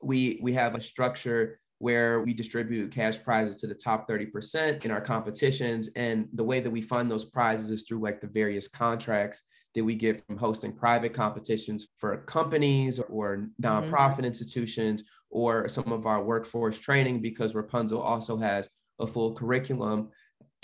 we 0.00 0.38
we 0.42 0.52
have 0.52 0.74
a 0.74 0.80
structure 0.80 1.60
where 1.78 2.20
we 2.20 2.34
distribute 2.34 2.92
cash 2.92 3.22
prizes 3.22 3.56
to 3.56 3.66
the 3.66 3.74
top 3.74 4.08
30% 4.08 4.84
in 4.84 4.90
our 4.90 5.00
competitions. 5.00 5.88
And 5.94 6.28
the 6.32 6.42
way 6.42 6.60
that 6.60 6.70
we 6.70 6.80
fund 6.80 7.10
those 7.10 7.24
prizes 7.24 7.70
is 7.70 7.84
through 7.84 8.00
like 8.00 8.20
the 8.20 8.26
various 8.26 8.66
contracts 8.66 9.42
that 9.74 9.84
we 9.84 9.94
get 9.94 10.26
from 10.26 10.36
hosting 10.36 10.72
private 10.72 11.14
competitions 11.14 11.88
for 11.98 12.16
companies 12.22 12.98
or 12.98 13.48
nonprofit 13.62 14.16
mm-hmm. 14.16 14.24
institutions 14.24 15.04
or 15.30 15.68
some 15.68 15.92
of 15.92 16.06
our 16.06 16.22
workforce 16.22 16.78
training 16.78 17.20
because 17.20 17.52
Rapunzl 17.52 18.02
also 18.02 18.36
has 18.36 18.68
a 18.98 19.06
full 19.06 19.34
curriculum 19.34 20.08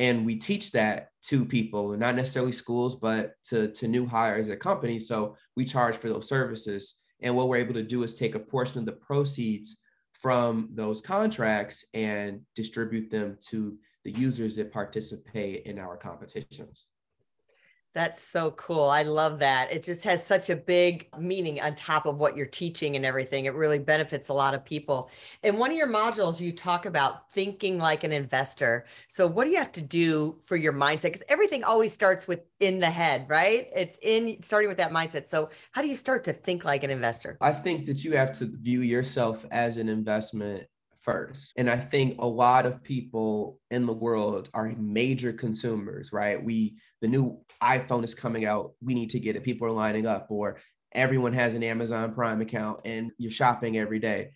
and 0.01 0.27
we 0.27 0.35
teach 0.35 0.73
that 0.73 1.11
to 1.23 1.45
people 1.45 1.97
not 1.97 2.17
necessarily 2.17 2.51
schools 2.51 2.97
but 2.97 3.35
to, 3.45 3.69
to 3.69 3.87
new 3.87 4.05
hires 4.05 4.49
at 4.49 4.59
companies 4.59 5.07
so 5.07 5.37
we 5.55 5.65
charge 5.65 5.97
for 5.97 6.09
those 6.09 6.29
services 6.29 7.04
and 7.21 7.35
what 7.35 7.49
we're 7.49 7.57
able 7.57 7.75
to 7.75 7.83
do 7.83 8.03
is 8.03 8.15
take 8.15 8.35
a 8.35 8.41
portion 8.41 8.79
of 8.79 8.87
the 8.87 8.93
proceeds 8.93 9.79
from 10.13 10.69
those 10.73 11.01
contracts 11.01 11.85
and 11.95 12.41
distribute 12.55 13.11
them 13.11 13.37
to 13.49 13.77
the 14.05 14.13
users 14.13 14.57
that 14.57 14.73
participate 14.73 15.65
in 15.67 15.79
our 15.79 15.97
competitions 15.97 16.87
that's 17.95 18.21
so 18.21 18.51
cool. 18.53 18.85
I 18.85 19.05
love 19.05 19.39
that. 19.39 19.73
It 19.73 19.85
just 19.85 20.03
has 20.03 20.27
such 20.27 20.51
a 20.51 20.57
big 20.57 21.09
meaning 21.17 21.61
on 21.61 21.77
top 21.77 22.07
of 22.07 22.19
what 22.19 22.37
you're 22.37 22.45
teaching 22.45 22.97
and 22.97 23.07
everything. 23.07 23.45
It 23.45 23.55
really 23.55 23.79
benefits 23.79 24.29
a 24.29 24.33
lot 24.33 24.53
of 24.53 24.65
people. 24.65 25.11
In 25.45 25.59
one 25.59 25.71
of 25.71 25.77
your 25.77 25.87
modules, 25.87 26.41
you 26.41 26.51
talk 26.51 26.87
about 26.87 27.31
thinking 27.31 27.79
like 27.79 28.03
an 28.03 28.11
investor. 28.11 28.85
So, 29.07 29.29
what 29.29 29.45
do 29.45 29.51
you 29.51 29.59
have 29.59 29.71
to 29.73 29.83
do 29.83 30.37
for 30.43 30.57
your 30.57 30.73
mindset? 30.73 31.03
Because 31.03 31.23
everything 31.29 31.63
always 31.63 31.93
starts 31.93 32.27
with 32.27 32.41
in 32.59 32.81
the 32.81 32.91
head, 32.91 33.27
right? 33.29 33.69
It's 33.75 33.99
in 34.03 34.43
starting 34.43 34.69
with 34.69 34.79
that 34.79 34.91
mindset. 34.91 35.29
So, 35.29 35.51
how 35.71 35.81
do 35.81 35.89
you 35.89 35.97
start 35.97 36.25
to 36.25 36.33
think 36.33 36.65
like 36.65 36.83
an 36.83 36.91
investor? 36.91 37.39
I 37.41 37.53
think 37.53 37.87
that 37.87 38.05
you 38.05 38.17
have 38.17 38.33
to 38.33 38.47
view 38.47 38.81
yourself 38.81 39.47
as 39.53 39.77
an 39.77 39.89
investment 39.89 40.67
first. 41.05 41.53
And 41.57 41.69
I 41.69 41.77
think 41.77 42.17
a 42.19 42.27
lot 42.27 42.67
of 42.67 42.83
people 42.83 43.61
in 43.71 43.87
the 43.87 43.93
world 43.93 44.49
are 44.55 44.75
major 44.79 45.33
consumers, 45.33 46.13
right? 46.13 46.43
We, 46.43 46.77
the 47.01 47.09
new 47.09 47.41
iPhone 47.63 48.05
is 48.05 48.15
coming 48.15 48.45
out, 48.45 48.73
we 48.83 48.95
need 48.95 49.11
to 49.11 49.21
get 49.21 49.37
it. 49.37 49.45
People 49.45 49.67
are 49.69 49.73
lining 49.73 50.07
up, 50.07 50.27
or 50.31 50.59
everyone 50.93 51.33
has 51.35 51.55
an 51.55 51.63
Amazon 51.63 52.15
Prime 52.15 52.41
account 52.41 52.81
and 52.85 53.11
you're 53.19 53.31
shopping 53.31 53.77
every 53.77 53.99
day. 53.99 54.31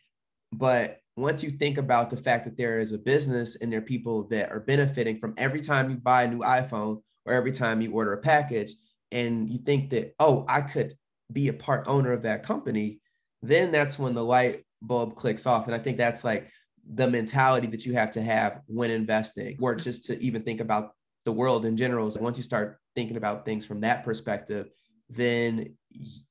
But 0.53 0.99
once 1.17 1.43
you 1.43 1.51
think 1.51 1.79
about 1.79 2.11
the 2.11 2.17
fact 2.17 2.45
that 2.45 2.57
there 2.57 2.79
is 2.79 2.93
a 2.93 2.99
business 2.99 3.57
and 3.57 3.73
there 3.73 3.81
are 3.81 3.83
people 3.83 4.29
that 4.29 4.51
are 4.53 4.61
benefiting 4.61 5.19
from 5.19 5.35
every 5.37 5.61
time 5.61 5.91
you 5.91 5.97
buy 5.97 6.25
a 6.25 6.29
new 6.29 6.41
iPhone 6.41 7.03
or 7.27 7.33
every 7.33 7.53
time 7.53 7.81
you 7.81 7.93
order 7.93 8.13
a 8.13 8.19
package, 8.19 8.75
and 9.13 9.49
you 9.51 9.59
think 9.59 9.91
that, 9.91 10.15
oh, 10.21 10.45
I 10.49 10.61
could 10.61 10.97
be 11.33 11.49
a 11.49 11.53
part 11.53 11.85
owner 11.87 12.13
of 12.13 12.23
that 12.23 12.43
company, 12.43 13.01
then 13.43 13.73
that's 13.73 13.99
when 13.99 14.15
the 14.15 14.25
light 14.25 14.65
bulb 14.83 15.17
clicks 15.17 15.47
off. 15.47 15.67
And 15.67 15.75
I 15.75 15.79
think 15.79 15.97
that's 15.97 16.25
like 16.25 16.51
the 16.95 17.09
mentality 17.09 17.66
that 17.68 17.85
you 17.85 17.92
have 17.95 18.11
to 18.12 18.23
have 18.23 18.61
when 18.66 18.90
investing, 18.90 19.57
or 19.61 19.75
just 19.75 20.04
to 20.07 20.18
even 20.23 20.42
think 20.42 20.61
about 20.61 20.92
the 21.25 21.33
world 21.33 21.66
in 21.66 21.76
general. 21.76 22.11
So 22.11 22.21
once 22.21 22.38
you 22.38 22.42
start 22.42 22.78
thinking 22.95 23.16
about 23.16 23.45
things 23.45 23.66
from 23.66 23.80
that 23.80 24.04
perspective, 24.04 24.68
then 25.11 25.76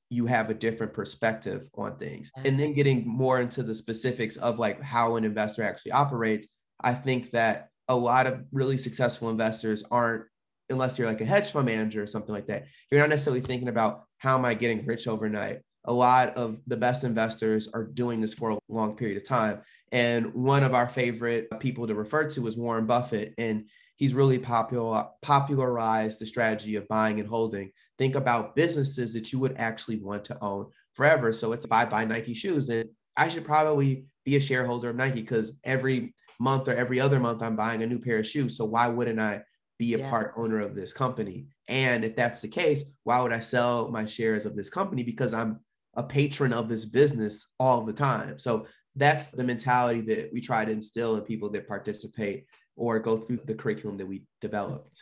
you 0.09 0.25
have 0.25 0.49
a 0.49 0.53
different 0.53 0.93
perspective 0.93 1.67
on 1.75 1.97
things. 1.97 2.31
And 2.43 2.59
then 2.59 2.73
getting 2.73 3.07
more 3.07 3.41
into 3.41 3.61
the 3.61 3.75
specifics 3.75 4.37
of 4.37 4.57
like 4.57 4.81
how 4.81 5.15
an 5.15 5.23
investor 5.23 5.63
actually 5.63 5.91
operates, 5.91 6.47
I 6.81 6.93
think 6.93 7.31
that 7.31 7.69
a 7.87 7.95
lot 7.95 8.27
of 8.27 8.43
really 8.51 8.77
successful 8.77 9.29
investors 9.29 9.83
aren't 9.91 10.25
unless 10.69 10.97
you're 10.97 11.07
like 11.07 11.21
a 11.21 11.25
hedge 11.25 11.51
fund 11.51 11.65
manager 11.65 12.03
or 12.03 12.07
something 12.07 12.33
like 12.33 12.47
that. 12.47 12.65
You're 12.91 12.99
not 12.99 13.09
necessarily 13.09 13.41
thinking 13.41 13.69
about 13.69 14.05
how 14.17 14.37
am 14.37 14.45
I 14.45 14.53
getting 14.53 14.85
rich 14.85 15.07
overnight. 15.07 15.61
A 15.87 15.93
lot 15.93 16.35
of 16.35 16.59
the 16.67 16.77
best 16.77 17.03
investors 17.03 17.69
are 17.73 17.85
doing 17.85 18.21
this 18.21 18.33
for 18.33 18.51
a 18.51 18.59
long 18.69 18.95
period 18.95 19.17
of 19.17 19.23
time. 19.23 19.61
And 19.91 20.33
one 20.33 20.63
of 20.63 20.73
our 20.73 20.87
favorite 20.87 21.47
people 21.59 21.87
to 21.87 21.95
refer 21.95 22.29
to 22.29 22.47
is 22.47 22.57
Warren 22.57 22.85
Buffett. 22.85 23.33
And 23.37 23.69
he's 23.95 24.13
really 24.13 24.37
popular, 24.37 25.07
popularized 25.21 26.19
the 26.19 26.25
strategy 26.25 26.75
of 26.75 26.87
buying 26.87 27.19
and 27.19 27.27
holding. 27.27 27.71
Think 27.97 28.15
about 28.15 28.55
businesses 28.55 29.13
that 29.13 29.33
you 29.33 29.39
would 29.39 29.55
actually 29.57 29.99
want 29.99 30.25
to 30.25 30.37
own 30.43 30.67
forever. 30.93 31.33
So 31.33 31.53
it's 31.53 31.65
if 31.65 31.71
I 31.71 31.85
buy 31.85 32.05
Nike 32.05 32.33
shoes, 32.33 32.69
and 32.69 32.89
I 33.15 33.29
should 33.29 33.45
probably 33.45 34.05
be 34.25 34.35
a 34.35 34.41
shareholder 34.41 34.89
of 34.89 34.95
Nike 34.95 35.21
because 35.21 35.57
every 35.63 36.13
month 36.39 36.67
or 36.67 36.73
every 36.73 36.99
other 36.99 37.19
month 37.19 37.41
I'm 37.41 37.55
buying 37.55 37.81
a 37.81 37.87
new 37.87 37.99
pair 37.99 38.19
of 38.19 38.27
shoes. 38.27 38.57
So 38.57 38.65
why 38.65 38.87
wouldn't 38.87 39.19
I 39.19 39.41
be 39.79 39.93
a 39.93 39.99
yeah. 39.99 40.09
part 40.09 40.33
owner 40.37 40.59
of 40.59 40.75
this 40.75 40.93
company? 40.93 41.47
And 41.67 42.03
if 42.03 42.15
that's 42.15 42.41
the 42.41 42.47
case, 42.47 42.83
why 43.03 43.19
would 43.21 43.33
I 43.33 43.39
sell 43.39 43.89
my 43.89 44.05
shares 44.05 44.45
of 44.45 44.55
this 44.55 44.69
company? 44.69 45.03
Because 45.03 45.33
I'm 45.33 45.59
a 45.97 46.03
patron 46.03 46.53
of 46.53 46.69
this 46.69 46.85
business 46.85 47.53
all 47.59 47.81
the 47.81 47.93
time. 47.93 48.39
So 48.39 48.65
that's 48.95 49.27
the 49.29 49.43
mentality 49.43 50.01
that 50.01 50.31
we 50.33 50.41
try 50.41 50.63
to 50.63 50.71
instill 50.71 51.17
in 51.17 51.21
people 51.23 51.49
that 51.51 51.67
participate 51.67 52.45
or 52.75 52.99
go 52.99 53.17
through 53.17 53.41
the 53.45 53.53
curriculum 53.53 53.97
that 53.97 54.07
we 54.07 54.23
developed. 54.39 54.97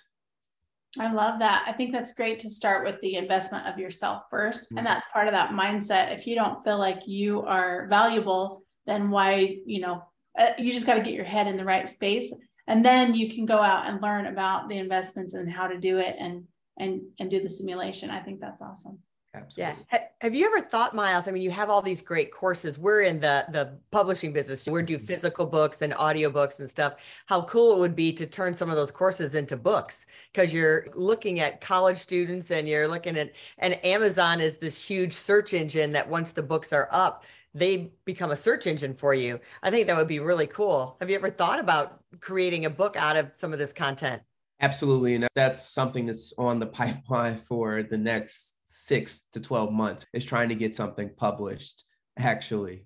I 0.98 1.12
love 1.12 1.40
that. 1.40 1.66
I 1.68 1.74
think 1.74 1.92
that's 1.92 2.14
great 2.14 2.40
to 2.40 2.50
start 2.50 2.86
with 2.86 3.00
the 3.02 3.16
investment 3.16 3.68
of 3.68 3.78
yourself 3.78 4.24
1st 4.32 4.54
mm-hmm. 4.54 4.78
And 4.78 4.88
that's 4.88 5.08
part 5.12 5.28
of 5.28 5.34
that 5.34 5.52
mindset. 5.52 6.14
If 6.14 6.26
you 6.26 6.36
don't 6.36 6.64
feel 6.64 6.80
like 6.80 7.06
you 7.06 7.42
are 7.42 7.88
valuable, 7.88 8.64
then 8.88 9.10
why, 9.10 9.58
you 9.66 9.82
know, 9.82 10.04
uh, 10.38 10.54
you 10.58 10.72
just 10.72 10.86
got 10.86 10.96
to 10.96 11.02
get 11.02 11.14
your 11.14 11.26
head 11.26 11.48
in 11.48 11.58
the 11.58 11.66
right 11.66 11.90
space 11.90 12.32
and 12.68 12.84
then 12.84 13.14
you 13.14 13.30
can 13.30 13.46
go 13.46 13.58
out 13.58 13.88
and 13.88 14.02
learn 14.02 14.28
about 14.28 14.70
the 14.70 14.78
investments 14.78 15.34
and 15.34 15.52
how 15.52 15.68
to 15.68 15.78
do 15.78 15.98
it 15.98 16.16
and 16.20 16.44
and 16.78 17.02
and 17.20 17.30
do 17.30 17.42
the 17.42 17.50
simulation 17.50 18.10
i 18.10 18.20
think 18.20 18.40
that's 18.40 18.62
awesome 18.62 19.00
Absolutely. 19.36 19.86
Yeah. 19.92 20.00
Have 20.22 20.34
you 20.34 20.46
ever 20.46 20.62
thought, 20.62 20.96
Miles? 20.96 21.28
I 21.28 21.32
mean, 21.32 21.44
you 21.44 21.52
have 21.52 21.70
all 21.70 21.82
these 21.82 22.02
great 22.02 22.32
courses. 22.32 22.80
We're 22.80 23.02
in 23.02 23.20
the 23.20 23.46
the 23.50 23.78
publishing 23.92 24.34
business. 24.34 24.66
We 24.68 24.82
do 24.82 24.98
mm-hmm. 24.98 25.06
physical 25.06 25.46
books 25.46 25.82
and 25.82 25.94
audiobooks 25.94 26.60
and 26.60 26.70
stuff. 26.70 26.96
How 27.26 27.42
cool 27.44 27.76
it 27.76 27.80
would 27.80 27.96
be 27.96 28.14
to 28.14 28.26
turn 28.26 28.54
some 28.54 28.70
of 28.70 28.76
those 28.76 28.92
courses 28.92 29.36
into 29.36 29.58
books 29.58 30.06
because 30.32 30.54
you're 30.54 30.88
looking 30.94 31.40
at 31.42 31.62
college 31.62 31.98
students 31.98 32.50
and 32.52 32.68
you're 32.68 32.88
looking 32.88 33.18
at 33.18 33.32
and 33.60 33.84
Amazon 33.86 34.42
is 34.42 34.58
this 34.58 34.84
huge 34.84 35.14
search 35.14 35.54
engine 35.54 35.92
that 35.92 36.10
once 36.10 36.32
the 36.32 36.44
books 36.44 36.72
are 36.72 36.88
up, 36.92 37.24
they 37.54 37.92
become 38.06 38.32
a 38.32 38.36
search 38.36 38.68
engine 38.68 38.94
for 38.94 39.14
you. 39.14 39.40
I 39.64 39.72
think 39.72 39.88
that 39.88 39.98
would 39.98 40.08
be 40.08 40.20
really 40.20 40.48
cool. 40.48 40.98
Have 41.00 41.10
you 41.10 41.16
ever 41.16 41.30
thought 41.30 41.60
about 41.60 42.02
creating 42.20 42.66
a 42.66 42.70
book 42.70 42.96
out 42.98 43.16
of 43.16 43.32
some 43.34 43.54
of 43.54 43.60
this 43.60 43.74
content? 43.74 44.22
Absolutely. 44.62 45.16
And 45.16 45.28
that's 45.36 45.62
something 45.62 46.06
that's 46.06 46.34
on 46.38 46.60
the 46.60 46.66
pipeline 46.82 47.38
for 47.38 47.84
the 47.84 47.98
next 47.98 48.56
six 48.66 49.28
to 49.32 49.42
12 49.42 49.72
months 49.72 50.06
is 50.14 50.26
trying 50.26 50.50
to 50.50 50.56
get 50.56 50.76
something 50.76 51.10
published, 51.18 51.84
actually. 52.18 52.86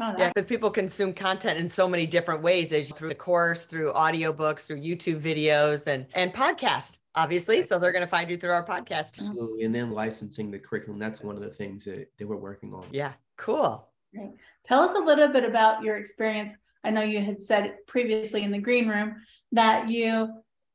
Oh, 0.00 0.14
yeah, 0.16 0.28
because 0.28 0.48
people 0.48 0.70
consume 0.70 1.12
content 1.12 1.58
in 1.58 1.68
so 1.68 1.88
many 1.88 2.06
different 2.06 2.40
ways 2.40 2.70
as 2.70 2.90
through 2.92 3.08
the 3.08 3.16
course, 3.16 3.64
through 3.64 3.92
audiobooks, 3.94 4.66
through 4.66 4.80
YouTube 4.80 5.20
videos 5.20 5.88
and 5.88 6.06
and 6.14 6.32
podcast, 6.32 6.98
obviously. 7.16 7.62
So 7.62 7.80
they're 7.80 7.90
going 7.90 8.04
to 8.04 8.10
find 8.10 8.30
you 8.30 8.36
through 8.36 8.52
our 8.52 8.64
podcast. 8.64 9.18
Absolutely. 9.18 9.64
And 9.64 9.74
then 9.74 9.90
licensing 9.90 10.52
the 10.52 10.58
curriculum. 10.60 11.00
That's 11.00 11.20
one 11.20 11.34
of 11.34 11.42
the 11.42 11.50
things 11.50 11.84
that 11.86 12.06
they 12.16 12.24
were 12.24 12.36
working 12.36 12.72
on. 12.74 12.86
Yeah. 12.92 13.12
Cool. 13.36 13.88
Great. 14.14 14.30
Tell 14.64 14.82
us 14.82 14.96
a 14.96 15.02
little 15.02 15.28
bit 15.28 15.42
about 15.42 15.82
your 15.82 15.96
experience. 15.96 16.52
I 16.84 16.90
know 16.90 17.02
you 17.02 17.20
had 17.20 17.42
said 17.42 17.74
previously 17.88 18.44
in 18.44 18.52
the 18.52 18.58
green 18.58 18.88
room 18.88 19.16
that 19.50 19.88
you 19.88 20.32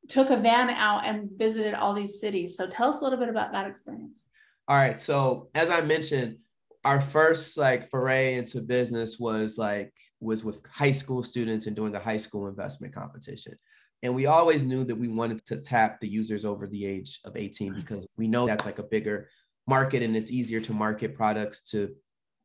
took 0.09 0.29
a 0.29 0.37
van 0.37 0.69
out 0.69 1.05
and 1.05 1.29
visited 1.35 1.73
all 1.73 1.93
these 1.93 2.19
cities. 2.19 2.57
So 2.57 2.67
tell 2.67 2.93
us 2.93 3.01
a 3.01 3.03
little 3.03 3.19
bit 3.19 3.29
about 3.29 3.51
that 3.53 3.67
experience. 3.67 4.25
All 4.67 4.75
right. 4.75 4.99
So 4.99 5.49
as 5.55 5.69
I 5.69 5.81
mentioned, 5.81 6.37
our 6.85 6.99
first 6.99 7.57
like 7.57 7.89
foray 7.89 8.35
into 8.35 8.61
business 8.61 9.17
was 9.17 9.57
like 9.57 9.93
was 10.19 10.43
with 10.43 10.65
high 10.67 10.91
school 10.91 11.23
students 11.23 11.65
and 11.65 11.75
doing 11.75 11.95
a 11.95 11.99
high 11.99 12.17
school 12.17 12.47
investment 12.47 12.93
competition. 12.93 13.57
And 14.01 14.13
we 14.13 14.25
always 14.25 14.63
knew 14.63 14.83
that 14.83 14.95
we 14.95 15.07
wanted 15.07 15.45
to 15.45 15.61
tap 15.61 16.01
the 16.01 16.09
users 16.09 16.43
over 16.43 16.67
the 16.67 16.85
age 16.85 17.21
of 17.23 17.37
18 17.37 17.71
mm-hmm. 17.71 17.79
because 17.79 18.05
we 18.17 18.27
know 18.27 18.45
that's 18.45 18.65
like 18.65 18.79
a 18.79 18.83
bigger 18.83 19.29
market 19.65 20.03
and 20.03 20.17
it's 20.17 20.31
easier 20.31 20.59
to 20.59 20.73
market 20.73 21.15
products 21.15 21.61
to 21.71 21.95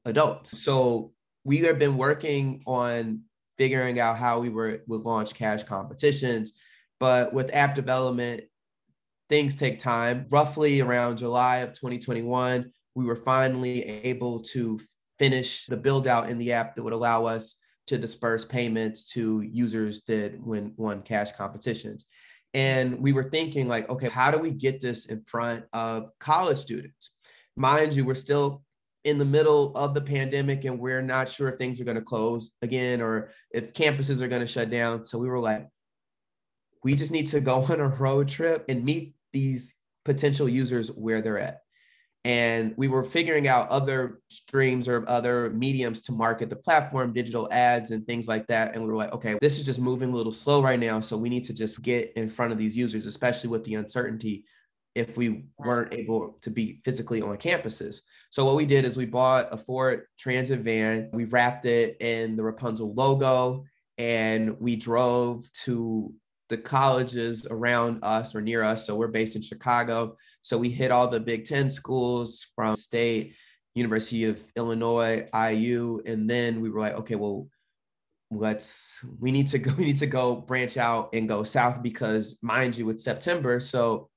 adults. 0.04 0.62
So 0.62 1.12
we 1.44 1.58
have 1.58 1.80
been 1.80 1.96
working 1.96 2.62
on 2.66 3.22
figuring 3.58 3.98
out 3.98 4.16
how 4.16 4.38
we 4.38 4.50
were 4.50 4.82
would 4.86 5.02
launch 5.02 5.34
cash 5.34 5.64
competitions, 5.64 6.52
but 7.00 7.32
with 7.32 7.54
app 7.54 7.74
development, 7.74 8.44
things 9.28 9.54
take 9.54 9.78
time. 9.78 10.26
Roughly 10.30 10.80
around 10.80 11.18
July 11.18 11.58
of 11.58 11.72
2021, 11.72 12.70
we 12.94 13.04
were 13.04 13.16
finally 13.16 13.84
able 13.84 14.40
to 14.40 14.80
finish 15.18 15.66
the 15.66 15.76
build 15.76 16.06
out 16.06 16.30
in 16.30 16.38
the 16.38 16.52
app 16.52 16.74
that 16.74 16.82
would 16.82 16.92
allow 16.92 17.24
us 17.24 17.56
to 17.86 17.98
disperse 17.98 18.44
payments 18.44 19.04
to 19.06 19.40
users 19.40 20.04
that 20.04 20.38
win 20.40 20.72
won 20.76 21.02
cash 21.02 21.32
competitions. 21.32 22.04
And 22.54 22.98
we 23.00 23.12
were 23.12 23.30
thinking 23.30 23.68
like, 23.68 23.88
okay, 23.88 24.08
how 24.08 24.30
do 24.30 24.38
we 24.38 24.50
get 24.50 24.80
this 24.80 25.06
in 25.06 25.22
front 25.22 25.64
of 25.72 26.10
college 26.18 26.58
students? 26.58 27.12
Mind 27.56 27.94
you, 27.94 28.04
we're 28.04 28.14
still 28.14 28.62
in 29.04 29.18
the 29.18 29.24
middle 29.24 29.72
of 29.76 29.94
the 29.94 30.00
pandemic 30.00 30.64
and 30.64 30.78
we're 30.78 31.02
not 31.02 31.28
sure 31.28 31.48
if 31.48 31.58
things 31.58 31.80
are 31.80 31.84
going 31.84 31.96
to 31.96 32.02
close 32.02 32.52
again 32.62 33.00
or 33.00 33.30
if 33.52 33.72
campuses 33.72 34.20
are 34.20 34.28
going 34.28 34.40
to 34.40 34.46
shut 34.46 34.70
down. 34.70 35.04
So 35.04 35.18
we 35.18 35.28
were 35.28 35.40
like, 35.40 35.66
we 36.84 36.94
just 36.94 37.12
need 37.12 37.26
to 37.28 37.40
go 37.40 37.62
on 37.70 37.80
a 37.80 37.88
road 37.88 38.28
trip 38.28 38.64
and 38.68 38.84
meet 38.84 39.14
these 39.32 39.74
potential 40.04 40.48
users 40.48 40.88
where 40.88 41.20
they're 41.20 41.38
at. 41.38 41.60
And 42.24 42.74
we 42.76 42.88
were 42.88 43.04
figuring 43.04 43.46
out 43.46 43.68
other 43.68 44.20
streams 44.28 44.88
or 44.88 45.08
other 45.08 45.50
mediums 45.50 46.02
to 46.02 46.12
market 46.12 46.50
the 46.50 46.56
platform, 46.56 47.12
digital 47.12 47.48
ads 47.52 47.90
and 47.90 48.06
things 48.06 48.26
like 48.26 48.46
that. 48.48 48.74
And 48.74 48.82
we 48.82 48.90
were 48.90 48.96
like, 48.96 49.12
okay, 49.12 49.38
this 49.40 49.58
is 49.58 49.64
just 49.64 49.78
moving 49.78 50.12
a 50.12 50.16
little 50.16 50.32
slow 50.32 50.60
right 50.60 50.80
now. 50.80 51.00
So 51.00 51.16
we 51.16 51.28
need 51.28 51.44
to 51.44 51.54
just 51.54 51.80
get 51.82 52.12
in 52.16 52.28
front 52.28 52.52
of 52.52 52.58
these 52.58 52.76
users, 52.76 53.06
especially 53.06 53.50
with 53.50 53.64
the 53.64 53.76
uncertainty 53.76 54.44
if 54.94 55.16
we 55.16 55.44
weren't 55.58 55.94
able 55.94 56.38
to 56.42 56.50
be 56.50 56.80
physically 56.84 57.22
on 57.22 57.36
campuses. 57.36 58.02
So 58.30 58.44
what 58.44 58.56
we 58.56 58.66
did 58.66 58.84
is 58.84 58.96
we 58.96 59.06
bought 59.06 59.48
a 59.52 59.56
Ford 59.56 60.06
Transit 60.18 60.60
van. 60.60 61.08
We 61.12 61.24
wrapped 61.24 61.66
it 61.66 61.96
in 62.00 62.36
the 62.36 62.42
Rapunzl 62.42 62.96
logo 62.96 63.64
and 63.96 64.58
we 64.60 64.76
drove 64.76 65.50
to 65.64 66.12
the 66.48 66.56
colleges 66.56 67.46
around 67.50 68.02
us 68.02 68.34
or 68.34 68.40
near 68.40 68.62
us. 68.62 68.86
So 68.86 68.96
we're 68.96 69.08
based 69.08 69.36
in 69.36 69.42
Chicago. 69.42 70.16
So 70.42 70.56
we 70.56 70.70
hit 70.70 70.90
all 70.90 71.08
the 71.08 71.20
Big 71.20 71.44
Ten 71.44 71.70
schools 71.70 72.46
from 72.54 72.76
state, 72.76 73.36
University 73.74 74.24
of 74.24 74.42
Illinois, 74.56 75.28
IU. 75.34 76.02
And 76.06 76.28
then 76.28 76.60
we 76.60 76.70
were 76.70 76.80
like, 76.80 76.94
okay, 76.94 77.16
well, 77.16 77.48
let's 78.30 79.02
we 79.20 79.32
need 79.32 79.46
to 79.48 79.58
go, 79.58 79.72
we 79.78 79.84
need 79.84 79.98
to 79.98 80.06
go 80.06 80.36
branch 80.36 80.76
out 80.76 81.10
and 81.12 81.28
go 81.28 81.42
south 81.44 81.82
because 81.82 82.38
mind 82.42 82.76
you, 82.76 82.88
it's 82.90 83.04
September. 83.04 83.60
So 83.60 84.08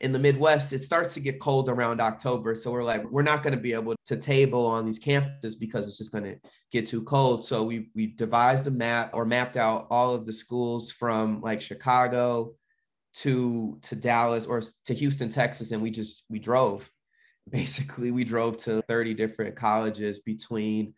in 0.00 0.12
the 0.12 0.18
Midwest, 0.18 0.72
it 0.72 0.82
starts 0.82 1.12
to 1.14 1.20
get 1.20 1.40
cold 1.40 1.68
around 1.68 2.00
October. 2.00 2.54
So 2.54 2.70
we're 2.70 2.84
like, 2.84 3.04
we're 3.10 3.22
not 3.22 3.42
going 3.42 3.54
to 3.54 3.60
be 3.60 3.74
able 3.74 3.94
to 4.06 4.16
table 4.16 4.64
on 4.64 4.86
these 4.86 4.98
campuses 4.98 5.58
because 5.58 5.86
it's 5.86 5.98
just 5.98 6.12
going 6.12 6.24
to 6.24 6.36
get 6.72 6.86
too 6.86 7.02
cold. 7.02 7.44
So 7.44 7.62
we 7.62 7.90
we 7.94 8.06
devised 8.08 8.66
a 8.66 8.70
map 8.70 9.10
or 9.12 9.24
mapped 9.24 9.56
out 9.56 9.86
all 9.90 10.14
of 10.14 10.24
the 10.24 10.32
schools 10.32 10.90
from 10.90 11.40
like 11.42 11.60
Chicago 11.60 12.54
to 13.16 13.78
to 13.82 13.96
Dallas 13.96 14.46
or 14.46 14.62
to 14.86 14.94
Houston, 14.94 15.28
Texas, 15.28 15.72
and 15.72 15.82
we 15.82 15.90
just 15.90 16.24
we 16.28 16.38
drove. 16.38 16.90
Basically, 17.50 18.10
we 18.10 18.22
drove 18.22 18.58
to 18.58 18.82
30 18.82 19.14
different 19.14 19.56
colleges 19.56 20.20
between 20.20 20.94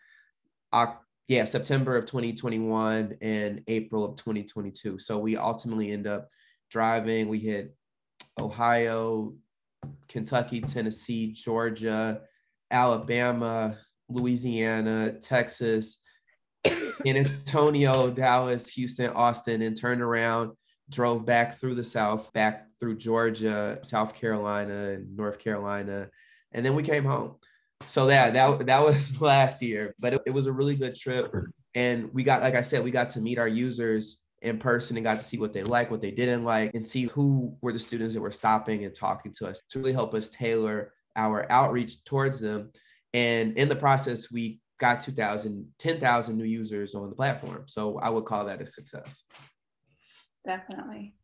yeah, 1.28 1.44
September 1.44 1.96
of 1.96 2.04
2021 2.04 3.16
and 3.22 3.62
April 3.66 4.04
of 4.04 4.16
2022. 4.16 4.98
So 4.98 5.18
we 5.18 5.36
ultimately 5.36 5.90
end 5.90 6.06
up 6.06 6.28
driving. 6.70 7.28
We 7.28 7.38
hit 7.38 7.74
Ohio, 8.38 9.34
Kentucky, 10.08 10.60
Tennessee, 10.60 11.32
Georgia, 11.32 12.22
Alabama, 12.70 13.78
Louisiana, 14.08 15.12
Texas, 15.20 15.98
San 16.66 17.16
Antonio, 17.16 18.10
Dallas, 18.10 18.70
Houston, 18.72 19.10
Austin, 19.10 19.62
and 19.62 19.76
turned 19.76 20.02
around, 20.02 20.52
drove 20.90 21.24
back 21.24 21.58
through 21.58 21.74
the 21.74 21.84
South, 21.84 22.32
back 22.32 22.66
through 22.78 22.96
Georgia, 22.96 23.78
South 23.82 24.14
Carolina, 24.14 24.90
and 24.90 25.16
North 25.16 25.38
Carolina. 25.38 26.08
And 26.52 26.64
then 26.64 26.74
we 26.74 26.82
came 26.82 27.04
home. 27.04 27.36
So 27.86 28.08
yeah, 28.08 28.30
that 28.30 28.66
that 28.66 28.84
was 28.84 29.20
last 29.20 29.62
year, 29.62 29.94
but 29.98 30.14
it, 30.14 30.22
it 30.26 30.30
was 30.30 30.46
a 30.46 30.52
really 30.52 30.76
good 30.76 30.94
trip, 30.94 31.34
and 31.74 32.12
we 32.12 32.22
got, 32.22 32.42
like 32.42 32.54
I 32.54 32.60
said, 32.60 32.84
we 32.84 32.90
got 32.90 33.10
to 33.10 33.20
meet 33.20 33.38
our 33.38 33.48
users 33.48 34.18
in 34.42 34.58
person 34.58 34.96
and 34.96 35.04
got 35.04 35.18
to 35.18 35.24
see 35.24 35.38
what 35.38 35.52
they 35.52 35.62
like, 35.62 35.90
what 35.90 36.02
they 36.02 36.10
didn't 36.10 36.44
like, 36.44 36.74
and 36.74 36.86
see 36.86 37.04
who 37.04 37.56
were 37.60 37.72
the 37.72 37.78
students 37.78 38.14
that 38.14 38.20
were 38.20 38.30
stopping 38.30 38.84
and 38.84 38.94
talking 38.94 39.32
to 39.32 39.48
us 39.48 39.62
to 39.70 39.78
really 39.78 39.92
help 39.92 40.14
us 40.14 40.28
tailor 40.28 40.92
our 41.16 41.50
outreach 41.50 42.02
towards 42.04 42.40
them. 42.40 42.70
And 43.14 43.56
in 43.56 43.68
the 43.68 43.76
process, 43.76 44.32
we 44.32 44.60
got 44.78 45.00
2,000, 45.00 45.66
10,000 45.78 46.36
new 46.36 46.44
users 46.44 46.94
on 46.94 47.08
the 47.08 47.14
platform. 47.14 47.64
So 47.66 47.98
I 47.98 48.10
would 48.10 48.24
call 48.24 48.44
that 48.46 48.60
a 48.60 48.66
success. 48.66 49.24
Definitely. 50.44 51.14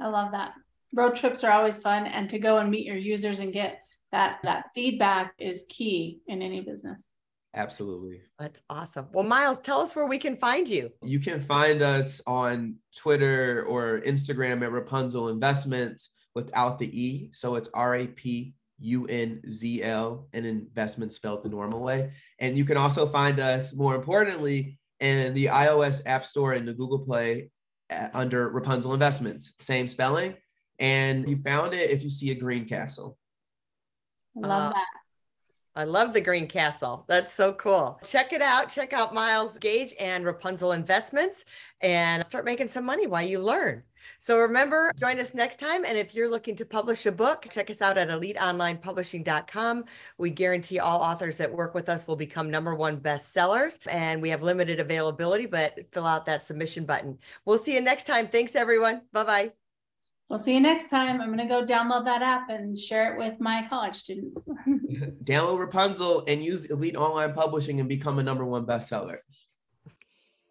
I 0.00 0.08
love 0.08 0.32
that. 0.32 0.52
Road 0.94 1.16
trips 1.16 1.42
are 1.42 1.50
always 1.50 1.80
fun 1.80 2.06
and 2.06 2.28
to 2.30 2.38
go 2.38 2.58
and 2.58 2.70
meet 2.70 2.86
your 2.86 2.96
users 2.96 3.40
and 3.40 3.52
get 3.52 3.80
that 4.12 4.38
that 4.44 4.66
feedback 4.76 5.34
is 5.40 5.66
key 5.68 6.20
in 6.28 6.40
any 6.40 6.60
business. 6.60 7.08
Absolutely. 7.54 8.20
That's 8.38 8.62
awesome. 8.68 9.08
Well, 9.12 9.24
Miles, 9.24 9.60
tell 9.60 9.80
us 9.80 9.94
where 9.94 10.06
we 10.06 10.18
can 10.18 10.36
find 10.36 10.68
you. 10.68 10.90
You 11.02 11.20
can 11.20 11.38
find 11.38 11.82
us 11.82 12.20
on 12.26 12.76
Twitter 12.96 13.64
or 13.68 14.00
Instagram 14.00 14.62
at 14.64 14.70
Rapunzl 14.70 15.30
Investments 15.30 16.10
without 16.34 16.78
the 16.78 17.00
E. 17.00 17.30
So 17.32 17.54
it's 17.54 17.68
R 17.72 17.96
A 17.96 18.06
P 18.08 18.54
U 18.80 19.06
N 19.06 19.40
Z 19.48 19.82
L 19.82 20.28
and 20.32 20.44
investment 20.44 21.12
spelled 21.12 21.44
the 21.44 21.48
normal 21.48 21.80
way. 21.80 22.10
And 22.40 22.58
you 22.58 22.64
can 22.64 22.76
also 22.76 23.06
find 23.06 23.38
us, 23.38 23.72
more 23.72 23.94
importantly, 23.94 24.78
in 25.00 25.32
the 25.34 25.46
iOS 25.46 26.02
App 26.06 26.24
Store 26.24 26.54
and 26.54 26.66
the 26.66 26.74
Google 26.74 26.98
Play 26.98 27.50
uh, 27.90 28.08
under 28.14 28.50
Rapunzl 28.50 28.92
Investments, 28.92 29.54
same 29.60 29.86
spelling. 29.86 30.34
And 30.80 31.28
you 31.28 31.36
found 31.42 31.72
it 31.72 31.90
if 31.90 32.02
you 32.02 32.10
see 32.10 32.32
a 32.32 32.34
green 32.34 32.66
castle. 32.66 33.16
Love 34.34 34.72
uh, 34.72 34.74
that. 34.74 34.86
I 35.76 35.84
love 35.84 36.12
the 36.12 36.20
Green 36.20 36.46
Castle. 36.46 37.04
That's 37.08 37.32
so 37.32 37.52
cool. 37.54 37.98
Check 38.04 38.32
it 38.32 38.40
out. 38.40 38.68
Check 38.68 38.92
out 38.92 39.12
Miles 39.12 39.58
Gage 39.58 39.92
and 39.98 40.24
Rapunzl 40.24 40.74
Investments 40.74 41.44
and 41.80 42.24
start 42.24 42.44
making 42.44 42.68
some 42.68 42.84
money 42.84 43.06
while 43.08 43.26
you 43.26 43.40
learn. 43.40 43.82
So 44.20 44.38
remember, 44.38 44.92
join 44.96 45.18
us 45.18 45.34
next 45.34 45.58
time. 45.58 45.84
And 45.84 45.98
if 45.98 46.14
you're 46.14 46.28
looking 46.28 46.54
to 46.56 46.64
publish 46.64 47.06
a 47.06 47.12
book, 47.12 47.46
check 47.50 47.70
us 47.70 47.82
out 47.82 47.98
at 47.98 48.08
eliteonlinepublishing.com. 48.08 49.84
We 50.18 50.30
guarantee 50.30 50.78
all 50.78 51.00
authors 51.00 51.38
that 51.38 51.52
work 51.52 51.74
with 51.74 51.88
us 51.88 52.06
will 52.06 52.16
become 52.16 52.50
number 52.50 52.74
one 52.74 53.00
bestsellers. 53.00 53.78
And 53.90 54.22
we 54.22 54.28
have 54.30 54.42
limited 54.42 54.78
availability, 54.78 55.46
but 55.46 55.78
fill 55.90 56.06
out 56.06 56.26
that 56.26 56.42
submission 56.42 56.84
button. 56.84 57.18
We'll 57.44 57.58
see 57.58 57.74
you 57.74 57.80
next 57.80 58.04
time. 58.04 58.28
Thanks, 58.28 58.54
everyone. 58.54 59.02
Bye 59.12 59.24
bye. 59.24 59.63
We'll 60.30 60.38
see 60.38 60.54
you 60.54 60.60
next 60.60 60.88
time. 60.88 61.20
I'm 61.20 61.34
going 61.34 61.38
to 61.38 61.44
go 61.46 61.64
download 61.64 62.04
that 62.06 62.22
app 62.22 62.48
and 62.48 62.78
share 62.78 63.12
it 63.12 63.18
with 63.18 63.38
my 63.40 63.66
college 63.68 63.96
students. 63.96 64.42
download 65.24 65.68
Rapunzl 65.68 66.24
and 66.28 66.42
use 66.42 66.70
Elite 66.70 66.96
Online 66.96 67.32
Publishing 67.34 67.78
and 67.78 67.88
become 67.88 68.18
a 68.18 68.22
number 68.22 68.44
one 68.44 68.64
bestseller. 68.64 69.18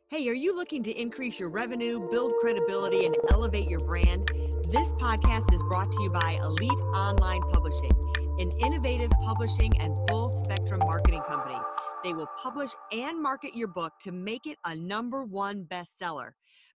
Hey, 0.10 0.28
are 0.30 0.34
you 0.34 0.56
looking 0.56 0.84
to 0.84 0.92
increase 0.92 1.40
your 1.40 1.50
revenue, 1.50 2.08
build 2.12 2.34
credibility, 2.40 3.08
and 3.08 3.18
elevate 3.32 3.68
your 3.68 3.80
brand? 3.80 4.30
This 4.70 4.92
podcast 4.94 5.52
is 5.52 5.62
brought 5.64 5.92
to 5.92 6.04
you 6.04 6.10
by 6.10 6.40
Elite 6.44 6.72
Online 6.94 7.42
Publishing, 7.42 7.92
an 8.40 8.52
innovative 8.62 9.10
publishing 9.24 9.72
and 9.82 9.98
full 10.08 10.44
spectrum 10.44 10.82
marketing 10.82 11.24
company. 11.28 11.58
They 12.04 12.14
will 12.14 12.30
publish 12.38 12.70
and 12.92 13.20
market 13.20 13.56
your 13.56 13.70
book 13.70 13.94
to 14.04 14.12
make 14.12 14.46
it 14.46 14.58
a 14.66 14.76
number 14.76 15.24
one 15.24 15.66
bestseller. 15.66 16.34